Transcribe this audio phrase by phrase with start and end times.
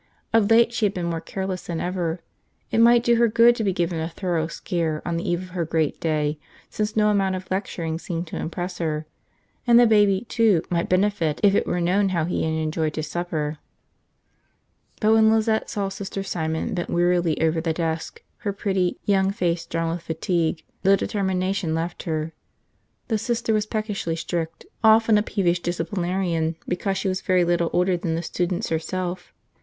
[0.33, 2.21] Of late she had been more careless than ever.
[2.71, 5.49] It might do her good to be given a thorough scare on the eve of
[5.49, 6.39] her great day,
[6.71, 9.05] since no amount of lecturing seemed to impress her.
[9.67, 13.11] And the baby, too, might benefit if it were known how he had enjoyed his
[13.11, 13.59] supper.
[14.99, 19.67] But when Lizette saw Sister Simon bent wearily over the desk, her pretty, young face
[19.67, 22.33] drawn with fatigue, the determination left her.
[23.09, 27.95] The Sister was peckishly strict, often a peevish disciplinarian because she was very little older
[27.97, 29.31] than the students herself.